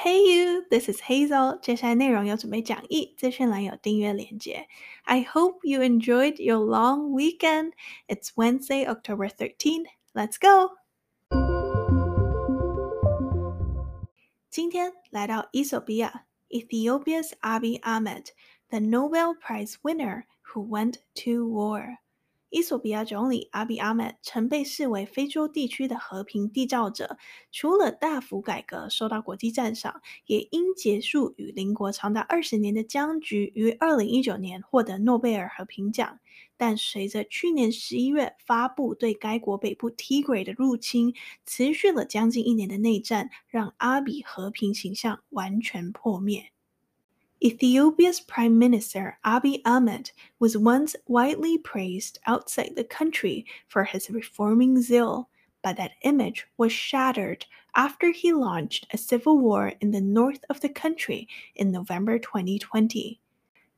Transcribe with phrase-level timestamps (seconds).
[0.00, 1.58] Hey you, this is Hazel.
[1.60, 4.68] 接下来内容有准备讲义，资讯栏有订阅连结。
[5.04, 7.72] I hope you enjoyed your long weekend.
[8.06, 9.86] It's Wednesday, October 13th.
[10.12, 10.76] Let's go.
[14.50, 18.26] 今天来到伊索比亚，Ethiopia's Abiy Ahmed,
[18.70, 21.98] the Nobel Prize winner who went to war.
[22.51, 27.17] 伊索比亚总理阿比阿曼曾被视为非洲地区的和平缔造者，
[27.49, 36.19] 除了大幅改革受到国际赞赏，也因结束与邻国长达二十年的僵局，于二零一九年获得诺贝尔和平奖。
[36.57, 41.13] 但随着去年十一月发布对该国北部 Tigray 的入侵，
[41.45, 46.51] 持续了将近一年的内战，让阿比和平形象完全破灭。
[47.43, 55.27] Ethiopia's Prime Minister Abiy Ahmed was once widely praised outside the country for his reforming zeal,
[55.63, 60.61] but that image was shattered after he launched a civil war in the north of
[60.61, 63.19] the country in November 2020.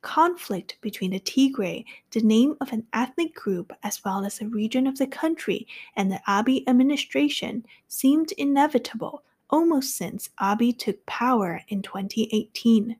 [0.02, 4.88] Conflict between the Tigray, the name of an ethnic group as well as a region
[4.88, 11.81] of the country, and the Abiy administration seemed inevitable almost since Abiy took power in
[11.81, 12.98] 2018.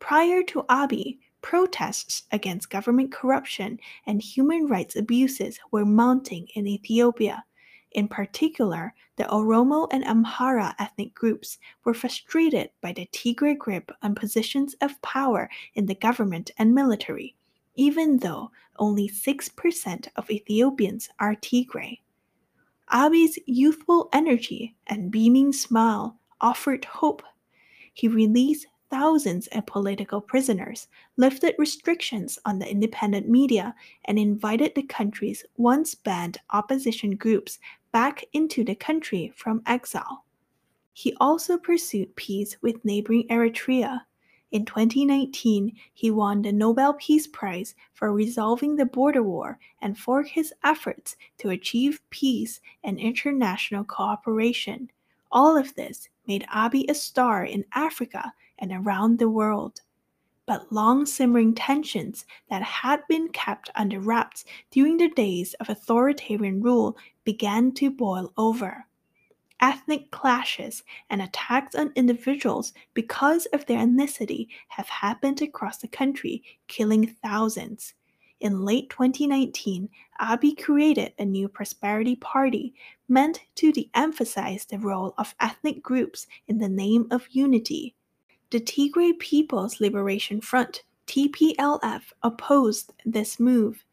[0.00, 7.44] Prior to Abiy, protests against government corruption and human rights abuses were mounting in Ethiopia.
[7.92, 14.14] In particular, the Oromo and Amhara ethnic groups were frustrated by the Tigray grip on
[14.14, 17.34] positions of power in the government and military,
[17.74, 22.00] even though only 6% of Ethiopians are Tigray.
[22.92, 27.22] Abiy's youthful energy and beaming smile offered hope.
[27.92, 34.82] He released thousands of political prisoners, lifted restrictions on the independent media, and invited the
[34.82, 37.58] country's once banned opposition groups
[37.92, 40.24] back into the country from exile.
[40.92, 44.00] He also pursued peace with neighboring Eritrea.
[44.50, 50.22] In 2019, he won the Nobel Peace Prize for resolving the border war and for
[50.22, 54.90] his efforts to achieve peace and international cooperation.
[55.30, 59.80] All of this made Abiy a star in Africa and around the world.
[60.46, 66.62] But long simmering tensions that had been kept under wraps during the days of authoritarian
[66.62, 68.86] rule began to boil over.
[69.60, 76.42] Ethnic clashes and attacks on individuals because of their ethnicity have happened across the country,
[76.68, 77.94] killing thousands.
[78.40, 79.88] In late 2019,
[80.20, 82.72] Abiy created a new prosperity party
[83.08, 87.96] meant to de emphasize the role of ethnic groups in the name of unity.
[88.50, 93.84] The Tigray People's Liberation Front, TPLF, opposed this move.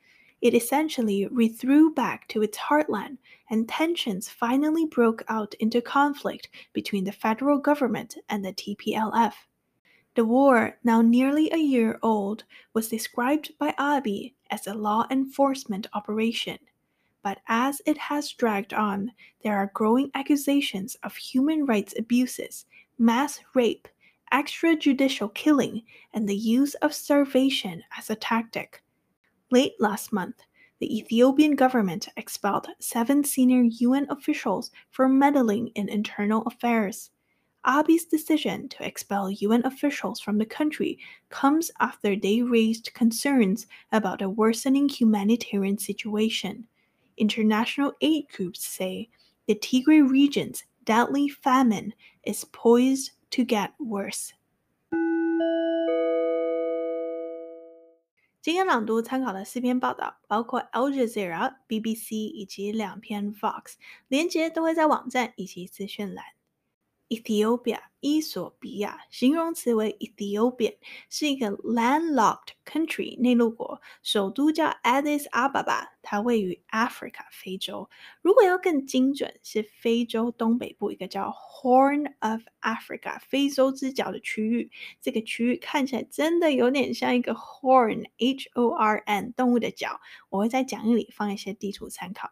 [0.42, 3.18] It essentially rethrew back to its heartland,
[3.50, 9.34] and tensions finally broke out into conflict between the federal government and the TPLF.
[10.16, 15.88] The war, now nearly a year old, was described by Abiy as a law enforcement
[15.94, 16.60] operation.
[17.22, 19.12] But as it has dragged on,
[19.44, 22.66] there are growing accusations of human rights abuses,
[22.98, 23.90] mass rape,
[24.34, 28.84] extrajudicial killing, and the use of starvation as a tactic.
[29.52, 30.42] Late last month,
[30.80, 37.12] the Ethiopian government expelled seven senior UN officials for meddling in internal affairs.
[37.66, 41.00] Abiy's decision to expel UN officials from the country
[41.30, 46.68] comes after they raised concerns about a worsening humanitarian situation.
[47.18, 49.10] International aid groups say
[49.48, 51.94] the Tigray region's deadly famine
[52.24, 54.31] is poised to get worse.
[58.43, 63.75] 今天朗读参考的四篇报道，包括 Al Jazeera、BBC 以及两篇 Fox，
[64.09, 66.25] 连结都会在网站以及资讯栏。
[67.08, 70.76] Ethiopia，伊索比亚，形容词为 Ethiopian，
[71.10, 77.90] 是一个 landlocked country 内陆国，首都叫 Addis Ababa，它位于 Africa 非洲。
[78.22, 84.72] 如果要更精准，是非洲东北部一个叫 Horn of Africa 非洲之角的区域。
[85.00, 90.00] 这个区域看起来真的有点像一个 horn，H-O-R-N 动物的角。
[90.30, 92.32] 我会在讲义里放一些地图参考。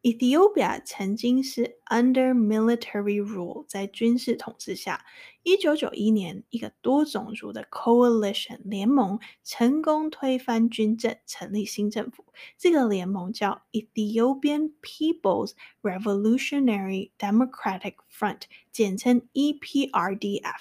[0.00, 5.04] Ethiopia 曾经是 under military rule，在军事统治下。
[5.42, 12.24] 一九九一年，一个多种族的 coalition 联盟成功推翻军政，成立新政府。
[12.56, 20.60] 这个联盟叫 Ethiopian People's Revolutionary Democratic Front，简称 EPRDF。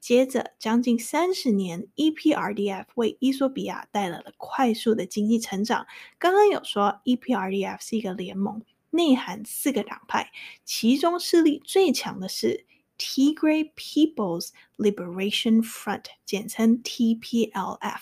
[0.00, 5.86] 接着将近三十年，EPRDF 为伊索比亚带来了快速的经济成长。
[6.18, 8.62] 刚刚有说 EPRDF 是一个联盟。
[8.90, 10.30] 内含四个党派，
[10.64, 12.66] 其中势力最强的是
[12.98, 18.00] Tigray People's Liberation Front，简称 TPLF。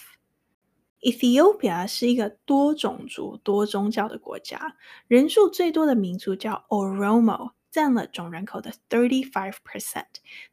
[1.00, 10.04] Ethiopia 是一个多种族、多宗教的国家，人数最多的民族叫 Oromo，占了总人口的35%。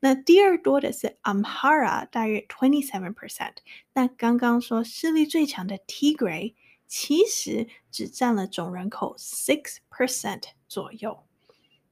[0.02, 3.54] 那第二多的是 Amhara，大约27%。
[3.94, 6.54] 那刚刚说势力最强的 Tigray，
[6.95, 11.24] 其实只占了总人口 six percent 左右。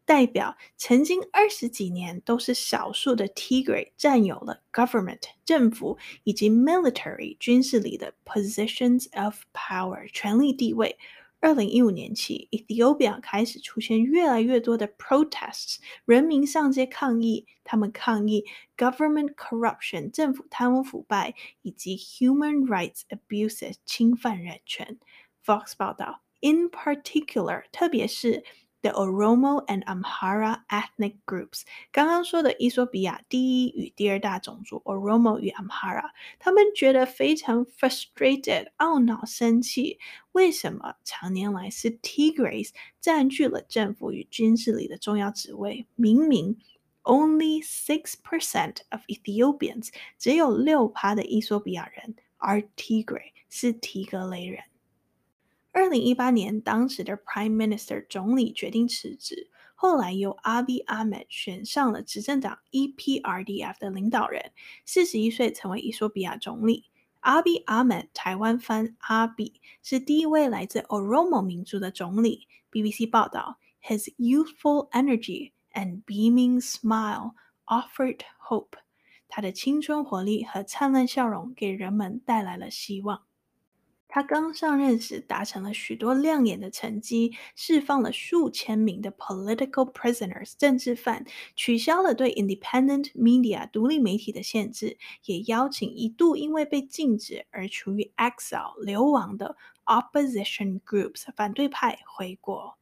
[0.06, 11.00] 代表曾经二十几年都是少数的 Tigray 占有了 government 政府以及 military 军事里的 positions of power 权力地位。
[11.42, 18.46] 二零一五年起，Ethiopia 开始出现越来越多的 protests，人民上街抗议，他们抗议
[18.78, 21.34] government corruption 政府贪污腐败
[21.64, 25.00] 以及 human rights abuses 侵犯人权。
[25.44, 28.44] Fox 报道，in particular，特别是。
[28.83, 39.99] The Oromo and Amhara ethnic groups，刚刚说的衣索比亚第一与第二大种族 Oromo 与 Amhara，他们觉得非常 frustrated，懊恼、生气。
[40.31, 42.71] 为什么常年来是 Tigrays
[43.01, 45.89] 占据了政府与军事里的重要职位？
[45.97, 46.57] 明明
[47.03, 54.63] only six percent of Ethiopians，只有六趴的衣索比亚人，are Tigray，是提格雷人。
[55.74, 64.52] 二零一八年，当时的 Prime Minister 总理决定辞职，后来由 Abiy Ahmed 选上了执政党 EPRDF 的领导人，
[64.86, 66.86] 四十一岁成为伊索比亚总理。
[67.22, 72.48] Abiy Ahmed 台湾翻阿比是第一位来自 Oromo 民族的总理。
[72.70, 77.36] BBC 报道，His youthful energy and beaming smile
[77.66, 78.20] offered
[78.50, 78.78] hope。
[79.30, 83.24] 他的青春活力和灿烂笑容给人们带来了希望。
[84.14, 91.26] 他刚上任时达成了许多亮眼的成绩，释放了数千名的 political prisoners 政治犯，
[91.56, 99.56] 取消了对 independent media 独立媒体的限制，也邀请一度因为被禁止而处于 exile 流亡的
[99.86, 102.78] opposition groups 反对派回国。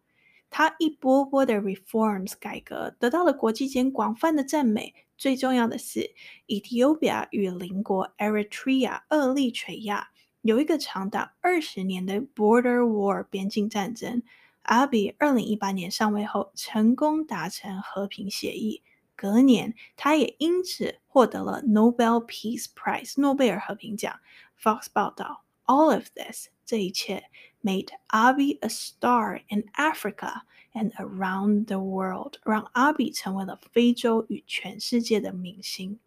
[0.50, 4.96] 他一波波的 reforms 改革得到了国际间广泛的赞美。
[5.16, 6.16] 最重要的是
[6.48, 10.10] ，Ethiopia 与邻国 Eritrea 厄立垂亚。
[10.42, 14.24] 有一个长达二十年的 border war 边境战争，
[14.62, 18.82] 阿比二零一八年上位后成功达成和平协议，
[19.18, 24.20] 隔年他也因此获得了 Nobel Peace Prize 诺贝尔和平奖。
[24.62, 27.26] Fox 报道，All of this 这一切
[27.62, 30.44] made Abi a star in Africa
[30.74, 36.00] and around the world，让阿比成为了非洲与全世界的明星。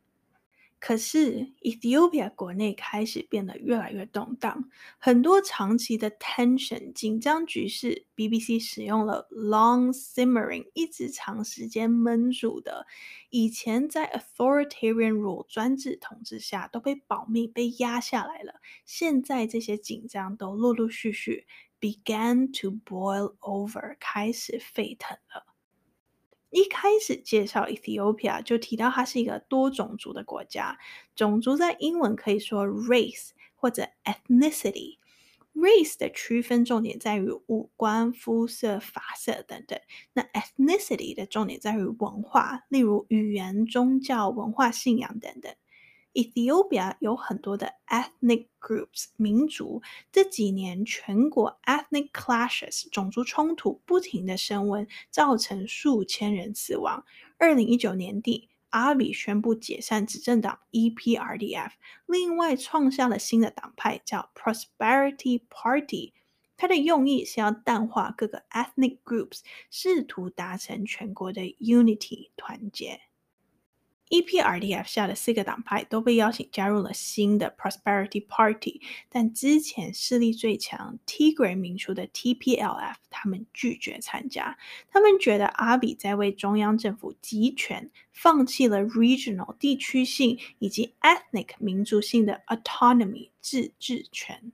[0.84, 4.68] 可是，Ethiopia 国内开始变得越来越动荡，
[4.98, 8.04] 很多长期的 tension 紧张局势。
[8.16, 12.84] BBC 使用了 long simmering，一直长时间闷住的。
[13.30, 21.46] 以前在 authoritarian rule 专制统治下都被保密、被压下来了，现在这些紧张都陆陆续续
[21.80, 25.51] began to boil over，开始沸腾了。
[26.52, 30.78] 一开始介绍 Ethiopia 就提到它是一个多种族的国家，
[31.16, 34.98] 种族在英文可以说 race 或者 ethnicity。
[35.54, 39.78] race 的区分重点在于五官、肤色、发色等等，
[40.14, 45.54] 那 ethnicity 的重点在于文化，例如语言、宗教、文化信仰等等。
[46.12, 57.04] Ethiopia 有很多的 ethnic groups 民族，这几年全国 ethnic clashes 种族冲突不停的升温，造成数千人死亡。
[57.38, 61.70] 二零一九年底，阿比宣布解散执政党 EPRDF，
[62.06, 66.12] 另外创下了新的党派叫 Prosperity Party，
[66.56, 73.00] 它的用意是要淡化各个 ethnic groups，试图达成全国的 unity 团结。
[74.12, 84.58] EPRDF 下的四个党派都被邀请加入了新的 Prosperity Party，但之前势力最强 Tigray 民族的 TPLF 他们拒绝参加。
[84.90, 94.52] 他们觉得阿比在为中央政府集权，放弃了 regional 地区性以及 ethnic 民族性的 autonomy 自治权。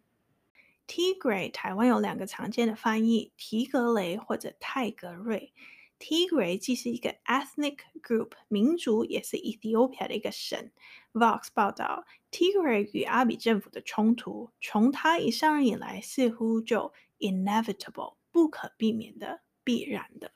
[0.86, 5.52] Tigray 台湾有两个常见的翻译：提格雷或者泰格瑞。
[5.98, 10.70] Tigray 既是一个 ethnic group 民族，也是 Ethiopia 的一个省。
[11.12, 20.32] Vox 报道，Tigray 与阿比政府的冲突，从他一上任以来，似乎就 inevitable 不可避免的、必然的。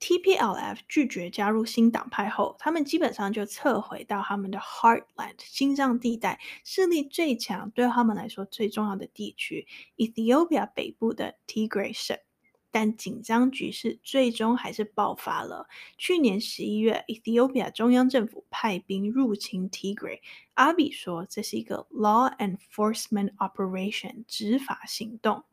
[0.00, 9.66] TPLF 拒绝加入新党派后，他们基本上就撤回到他们的 heartland 心脏地带，势力最强、对他们来说最重要的地区
[9.96, 12.16] Ethiopia 北部的 Tigray 省。
[12.70, 15.68] 但紧张局势最终还是爆发了。
[15.96, 20.20] 去年十一月，Ethiopia 中央政府派兵入侵 Tigray，
[20.54, 25.44] 阿比说这是一个 law enforcement operation 执法行动。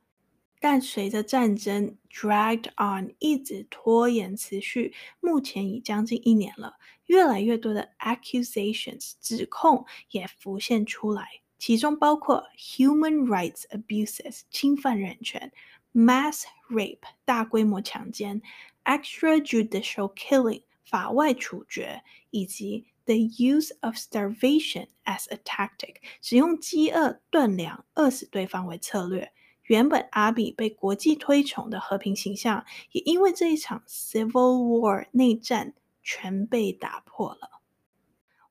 [0.59, 11.27] 但随着战争 dragged on 一直拖延持续，目前已将近一年了，越来越多的 accusations 指控也浮现出来，
[11.59, 15.51] 其中包括 human rights abuses 侵犯人权。
[15.95, 18.41] Mass rape 大规模强奸
[18.83, 29.31] ，extrajudicial killing 法外处决，以及 the use of starvation as a tactic 使用饥饿断粮饿死对方为策略。
[29.63, 35.73] 原本阿比被国际推崇的和平形象，也因为这一场 civil war 内战
[36.03, 37.54] 全被打破了。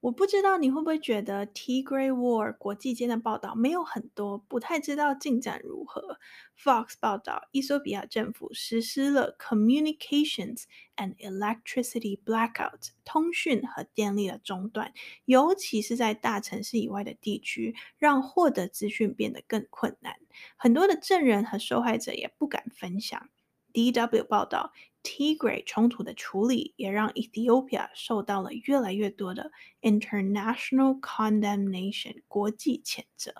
[0.04, 6.18] 我不知道你会不会觉得 Tigray War 国际间的报道没有很多，不太知道进展如何。
[6.62, 10.64] Fox 报道，伊索比亚政府实施了 communications
[10.96, 14.92] and electricity blackout 通讯和电力的中断，
[15.24, 20.16] 尤其是在大城市以外的地区，让获得资讯变得更困难。
[20.58, 23.30] 很多的证人和受害者也不敢分享。
[23.72, 24.74] DW 报道。
[25.04, 33.32] Tigray 冲突的处理也让 Ethiopia 受到了越来越多的 international condemnation 国际谴责。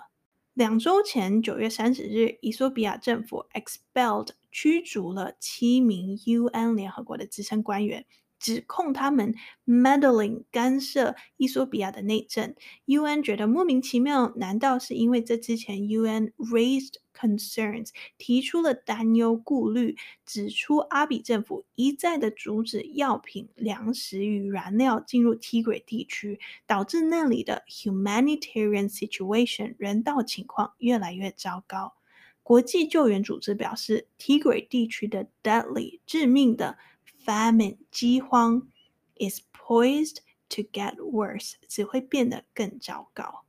[0.53, 8.07] 两周前，九月三十日，伊索比亚政府 expelled 驱逐了七名 UN 联合国的资深官员。
[8.45, 9.35] 指控他们
[9.67, 14.35] meddling 干涉伊索比亚的内政，UN 觉得莫名其妙。
[14.37, 19.97] 难道是因为这之前 UN raised concerns 提出了担忧顾虑，
[20.27, 31.95] 指出阿比政府一再的阻止药品、粮食与燃料进入 Tigray 地区，导致那里的 humanitarian situation 人道情况越来越糟糕。
[32.43, 36.77] 国际救援组织表示，Tigray 地区的 deadly 致命的。
[37.25, 38.69] Famine 饥荒
[39.17, 40.19] is poised
[40.51, 43.45] to get worse，只会变得更糟糕。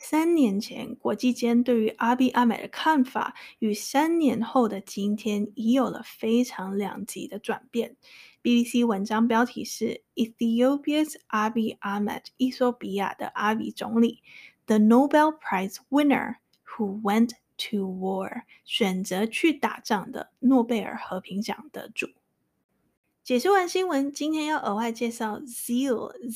[0.00, 7.96] 三年前，国际间对于阿比阿美的看法，与三年后的今天已有了非常两极的转变。
[8.40, 14.22] BBC 文章标题是 Ethiopia's Abiy Ahmed，衣索比亚的阿比总理
[14.66, 22.06] ，the Nobel Prize winner who went to war，选择去打仗的诺贝尔和平奖得主。
[23.28, 26.30] 解释完新闻，今天要额外介绍 zeal，Z-E-A-L，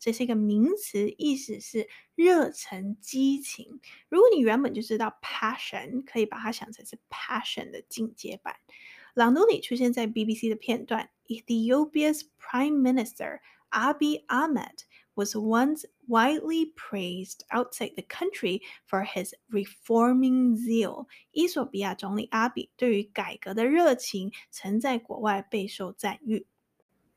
[0.00, 3.78] 这是一个名词，意思是热忱、激情。
[4.08, 8.56] 如果你原本就知道 passion，可以把它想成是 passion 的进阶版。
[9.12, 14.78] 朗读里出现在 BBC 的片段，Ethiopia's Prime Minister Abiy Ahmed。
[15.15, 21.07] was once widely praised outside the country for his reforming zeal。
[21.31, 26.45] 衣索比亚总理阿比对于改革的热情曾在国外备受赞誉。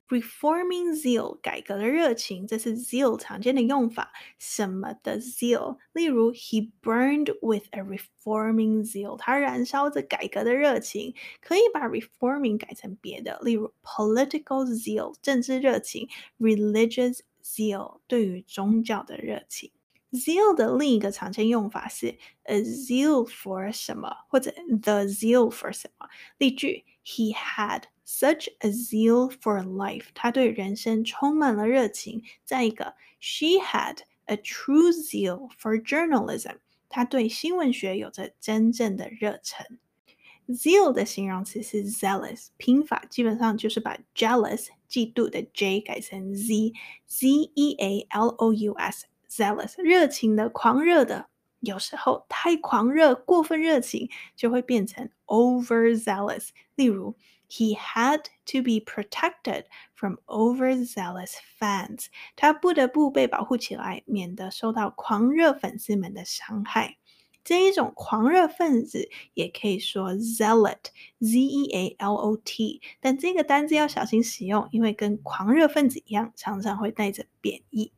[0.08, 4.12] Reforming zeal，改革的热情，这是 zeal 常见的用法。
[4.38, 5.78] 什么的 zeal？
[5.94, 11.14] 例如，He burned with a reforming zeal，他燃烧着改革的热情。
[11.40, 16.06] 可以把 reforming 改成别的，例如 political zeal，政治热情；
[16.38, 17.20] religious
[17.55, 19.71] zeal 对于宗教的热情
[20.11, 24.51] ，zeal 的另一个常见用法是 a zeal for 什么，或者
[24.81, 26.07] the zeal for 什么。
[26.37, 32.23] 例句：He had such a zeal for life，他对人生充满了热情。
[32.43, 36.57] 再一个，She had a true zeal for journalism，
[36.89, 39.79] 他对新闻学有着真正的热忱。
[40.48, 51.28] Zeal 的形容词是 zealous，拼法基本上就是把 jealous 嫉妒的 j 改成 z，z e a l o u s，zealous 热情的、狂热的。
[51.60, 56.48] 有时候太狂热、过分热情就会变成 overzealous。
[56.74, 57.14] 例如，
[57.48, 66.96] He had to be protected from overzealous fans，他不得不被保护起来，免得受到狂热粉丝们的伤害。
[67.47, 77.93] 这一种狂热分子也可以说 zealot，Z-E-A-L-O-T，但这个单字要小心使用，因为跟狂热分子一样，常常会带着贬义。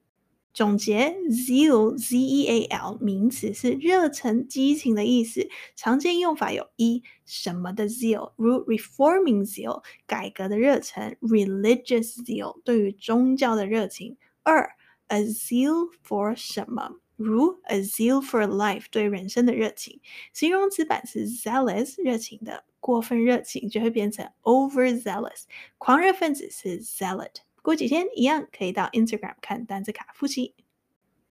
[0.53, 14.75] 总结，zeal，Z-E-A-L，名词是热忱、激情的意思，常见用法有一什么的 zeal，如 reforming zeal，改革的热忱；religious zeal，对于宗教的热情；二
[15.07, 16.99] a zeal for 什么。
[17.19, 19.99] 如 a zeal for life 对人生的热情，
[20.31, 25.43] 形容词版是 zealous 热情的，过分热情就会变成 overzealous，
[25.77, 27.41] 狂热分子是 zealot。
[27.61, 30.55] 过几天一样可以到 Instagram 看单字卡复习。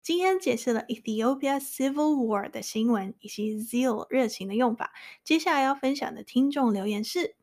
[0.01, 4.91] 今天解释了 Ethiopia Civil War 的新闻以及 zeal 热情的用法。
[5.23, 7.35] 接下来要分享的听众留言是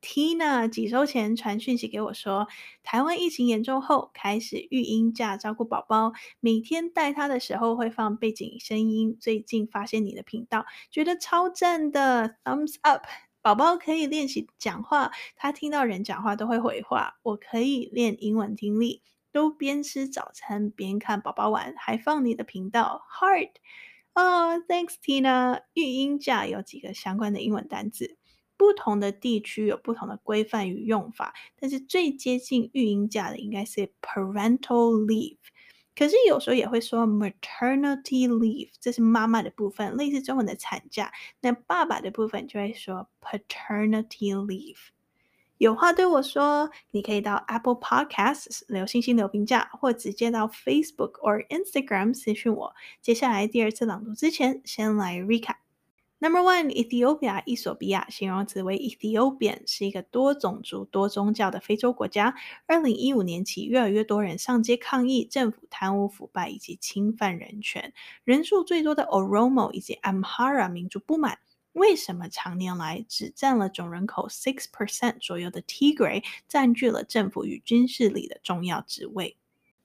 [0.00, 2.48] Tina，几周前传讯息给我说，
[2.82, 9.16] 台湾疫情严重后开始育婴假照顾宝宝，每天带他的时候会放背景声音。
[9.20, 13.04] 最近发现你的频道，觉得超赞的，Thumbs up。
[13.42, 17.18] 宝宝可以练习讲话，他听到人讲话都会回话。
[17.22, 19.02] 我可以练英文听力，
[19.32, 23.02] 都边吃早餐边看宝宝玩，还放你的频道。
[23.18, 23.52] Heart，
[24.14, 25.62] 哦，Thanks Tina。
[25.72, 28.18] 育婴假有几个相关的英文单字，
[28.60, 35.38] 不同的地区有不同的规范与用法，但是最接近育婴假的应该是 parental leave。
[35.96, 41.10] 可是有时候也会说 maternity leave，这是妈妈的部分，类似中文的产假。
[41.40, 44.76] 那爸爸的部分就会说 paternity leave。
[45.56, 52.74] 有话对我说，你可以到 Apple Podcasts 留星星留评价，或直接到 Facebook 或 Instagram 私讯我。
[53.00, 55.56] 接下来第二次朗读之前，先来 recap。
[56.22, 62.34] Number one, Ethiopia，衣索比亚，形容词为 Ethiopian，是一个多种族、多宗教的非洲国家。
[62.66, 67.94] 二零一五年起，越来越多人上街抗议政府贪污腐败以及侵犯人权。
[68.22, 71.38] 人数最多的 Oromo 以及 Amhara 民族不满，
[71.72, 79.38] 为什么长年来只占了总人口 six percent 左右的 Tigray 占据了政府与军事里的重要职位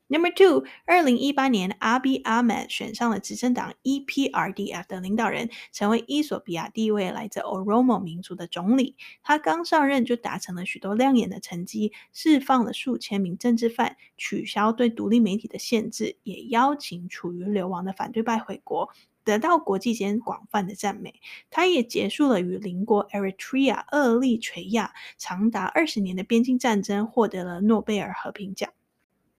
[0.07, 8.95] ？Number two，二零一八年，Abiy Ahmed 选上了执政党 EPRDF 的领导人，成为伊索比亚第一位来自 Oromo 民族的总理。
[9.23, 18.89] 他刚上任就达成了许多亮眼的成绩，释放了数千名政治犯，取消对独立媒体的限制，也邀请处于流亡的反对派回国，
[19.23, 21.15] 得到国际间广泛的赞美。
[21.49, 28.71] 他也结束了与邻国 Eritrea 厄立垂亚长达二十年的边境战争，获得了诺贝尔和平奖。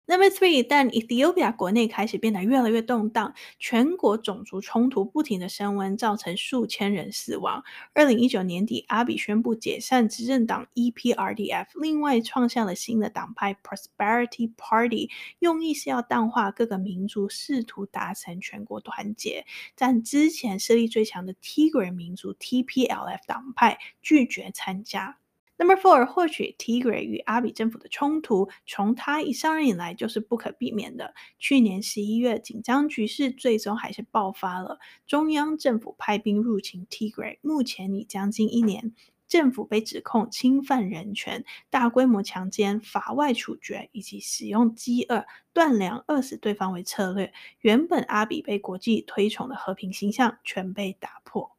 [0.08, 7.64] Number three，但 Ethiopia 国内开始变得越来越动荡，全国种族冲突不停的升温，造成数千人死亡。
[7.96, 15.10] 二零一九年底，阿比宣布解散执政党 EPRDF，另外创下了新的党派 Prosperity Party，
[15.40, 19.48] 用意是要淡化各个民族试图达成全国团结。
[19.76, 25.18] 但之前势力最强的 Tigray 民族 TPLF 党派拒绝参加。
[25.58, 31.13] Number four，获取 Tigray 与阿比政府的冲突，从他一上任以来就是不可避免的。
[31.39, 38.94] 去年十一月，紧张局势最终还是爆发了，中央政府派兵入侵 Tigray，目前已将近一年，
[39.30, 47.32] 政府被指控侵犯人权、大规模强奸、法外处决以及使用饥饿、断粮饿死对方为策略。
[47.62, 51.55] 原本阿比被国际推崇的和平形象全被打破。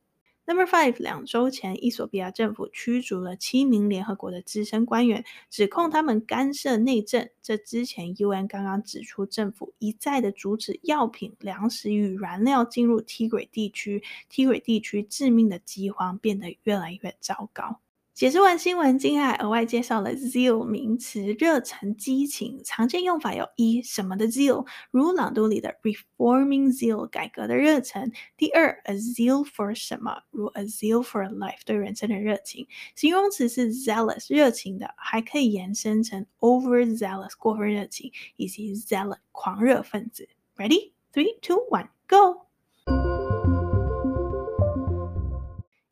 [0.48, 7.28] Number five，两周前，伊索比亚政府驱逐了七名联合国的资深官员，指控他们干涉内政。
[7.42, 17.80] 这之前，UN 刚刚指出，政府一再的阻止药品、粮食与燃料进入 Tigray 地区，Tigray 地区致命的饥荒变得越来越糟糕。
[18.15, 22.61] 解释完新闻，今天还额外介绍了 zeal 名词，热忱、激情。
[22.63, 32.67] 常见用法有：一、什么的 zeal，如朗读里的 reforming zeal，改革的热忱；第二，a zeal for 什么，如 a zeal for life，对人生的热情。
[32.95, 40.29] 形容词是 zealous，热情的，还可以延伸成 overzealous，过分热情，以及 zealot，狂热分子。
[40.57, 40.91] Ready?
[41.11, 42.45] Three, two, one, go!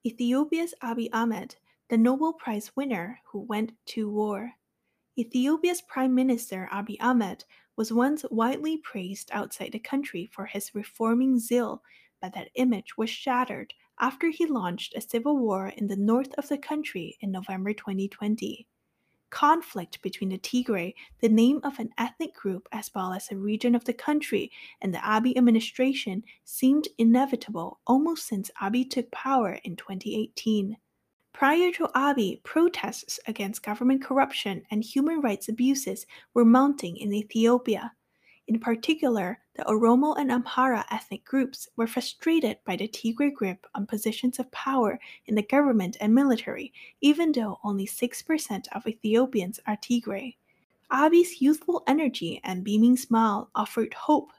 [0.03, 1.51] Ethiopia's Abiy Ahmed
[1.90, 4.52] the Nobel Prize winner who went to war.
[5.18, 7.44] Ethiopia's Prime Minister Abiy Ahmed
[7.76, 11.82] was once widely praised outside the country for his reforming zeal,
[12.22, 16.48] but that image was shattered after he launched a civil war in the north of
[16.48, 18.66] the country in November 2020.
[19.30, 23.74] Conflict between the Tigray, the name of an ethnic group as well as a region
[23.74, 29.76] of the country, and the Abiy administration seemed inevitable almost since Abiy took power in
[29.76, 30.76] 2018.
[31.34, 37.92] Prior to Abiy, protests against government corruption and human rights abuses were mounting in Ethiopia.
[38.46, 43.84] In particular, the Oromo and Amhara ethnic groups were frustrated by the Tigray grip on
[43.84, 49.76] positions of power in the government and military, even though only 6% of Ethiopians are
[49.76, 50.36] Tigray.
[50.92, 54.30] Abiy's youthful energy and beaming smile offered hope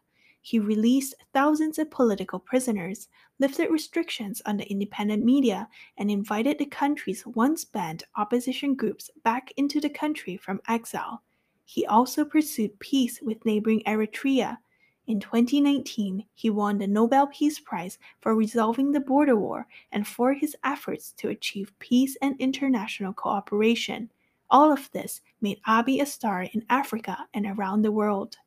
[0.45, 3.07] he released thousands of political prisoners,
[3.39, 9.51] lifted restrictions on the independent media, and invited the country's once banned opposition groups back
[9.57, 11.23] into the country from exile.
[11.65, 14.59] He also pursued peace with neighboring Eritrea.
[15.07, 20.31] In 2019, he won the Nobel Peace Prize for resolving the border war and for
[20.31, 24.11] his efforts to achieve peace and international cooperation.
[24.51, 28.37] All of this made Abiy a star in Africa and around the world.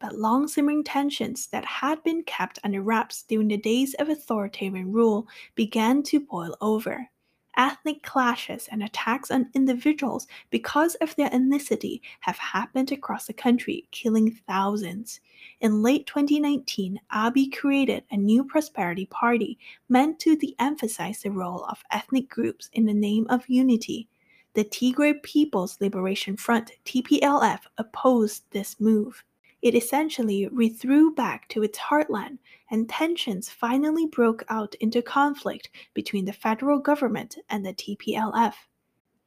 [0.00, 4.90] But long simmering tensions that had been kept under wraps during the days of authoritarian
[4.90, 7.10] rule began to boil over.
[7.56, 13.86] Ethnic clashes and attacks on individuals because of their ethnicity have happened across the country,
[13.90, 15.20] killing thousands.
[15.60, 19.58] In late 2019, Abiy created a new prosperity party
[19.88, 24.08] meant to de emphasize the role of ethnic groups in the name of unity.
[24.54, 29.22] The Tigray People's Liberation Front, TPLF, opposed this move.
[29.62, 32.38] It essentially rethrew back to its heartland,
[32.70, 38.54] and tensions finally broke out into conflict between the federal government and the TPLF.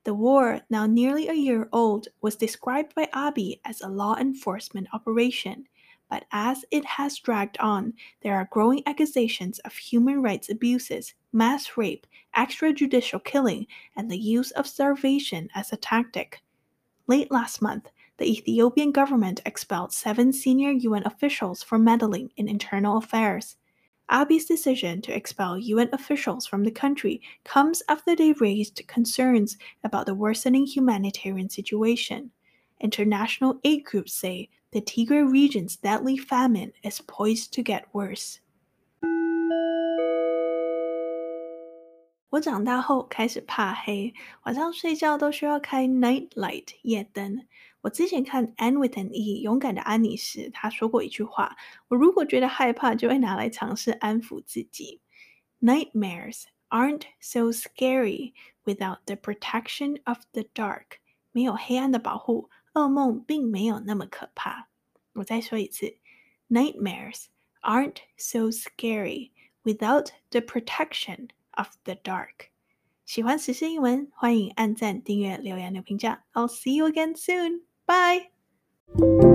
[0.05, 4.87] The war, now nearly a year old, was described by Abiy as a law enforcement
[4.91, 5.67] operation.
[6.09, 11.77] But as it has dragged on, there are growing accusations of human rights abuses, mass
[11.77, 16.41] rape, extrajudicial killing, and the use of starvation as a tactic.
[17.07, 22.96] Late last month, the Ethiopian government expelled seven senior UN officials for meddling in internal
[22.96, 23.56] affairs.
[24.10, 30.06] Abiy's decision to expel UN officials from the country comes after they raised concerns about
[30.06, 32.30] the worsening humanitarian situation.
[32.80, 38.40] International aid groups say the Tigray region's deadly famine is poised to get worse.
[42.30, 47.46] 我长大后开始怕黑，晚上睡觉都需要开 night light 夜灯。
[47.82, 51.56] 我之前看《Anne with an E》勇敢的安妮时，她说过一句话：
[51.88, 55.00] 我如果觉得害怕，就会拿来尝试安抚自己。
[55.60, 58.32] Nightmares aren't so scary
[58.64, 60.98] without the protection of the dark。
[61.32, 64.68] 没有黑暗的保护，噩梦并没有那么可怕。
[65.14, 65.98] 我再说一次：
[66.48, 67.26] Nightmares
[67.62, 69.30] aren't so scary
[69.62, 72.48] without the protection of the dark。
[73.04, 76.24] 喜欢时事英文，欢迎按赞、订阅、留言、留评价。
[76.34, 77.62] I'll see you again soon.
[77.85, 79.32] Bye.